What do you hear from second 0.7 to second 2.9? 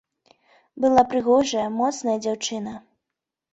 Была прыгожая, моцная дзяўчына.